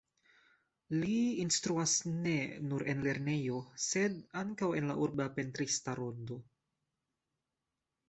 [1.03, 2.33] Li instruas ne
[2.71, 3.61] nur en lernejo,
[3.91, 6.43] sed ankaŭ en la urba pentrista rondo.